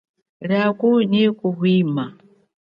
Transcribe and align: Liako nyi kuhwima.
Liako 0.49 0.87
nyi 1.11 1.23
kuhwima. 1.39 2.05